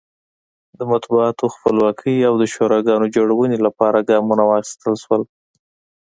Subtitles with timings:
[0.79, 5.21] د مطبوعاتو خپلواکۍ او د شوراګانو جوړونې لپاره ګامونه واخیستل شول.